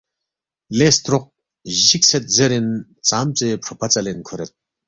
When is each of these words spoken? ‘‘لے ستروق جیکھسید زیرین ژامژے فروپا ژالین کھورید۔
‘‘لے 0.77 0.87
ستروق 0.97 1.25
جیکھسید 1.87 2.25
زیرین 2.35 2.67
ژامژے 3.07 3.49
فروپا 3.63 3.87
ژالین 3.93 4.19
کھورید۔ 4.27 4.51